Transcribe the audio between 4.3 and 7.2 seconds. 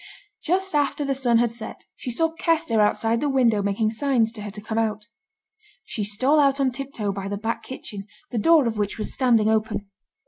to her to come out. She stole out on tip toe